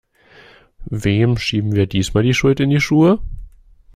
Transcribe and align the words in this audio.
Wem 0.89 1.37
schieben 1.37 1.73
wir 1.73 1.85
diesmal 1.85 2.23
die 2.23 2.33
Schuld 2.33 2.59
in 2.59 2.71
die 2.71 2.81
Schuhe? 2.81 3.19